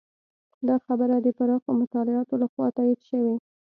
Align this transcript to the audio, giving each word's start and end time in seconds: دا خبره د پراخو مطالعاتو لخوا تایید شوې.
دا 0.67 0.75
خبره 0.85 1.15
د 1.21 1.27
پراخو 1.37 1.69
مطالعاتو 1.81 2.35
لخوا 2.41 2.67
تایید 2.77 2.99
شوې. 3.09 3.35